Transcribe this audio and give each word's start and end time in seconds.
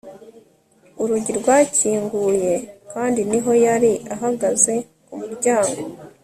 urugi 1.01 1.31
rwakinguye 1.39 2.53
kandi 2.91 3.19
niho 3.29 3.51
yari, 3.65 3.91
ahagaze 4.15 4.73
ku 5.05 5.13
muryango 5.21 5.79